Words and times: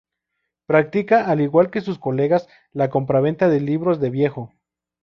Practica, 0.65 1.29
al 1.29 1.41
igual 1.41 1.69
que 1.69 1.81
sus 1.81 1.99
colegas, 1.99 2.47
la 2.71 2.89
compraventa 2.89 3.49
de 3.49 3.59
libros 3.61 3.99
de 4.01 4.09
viejo. 4.09 4.51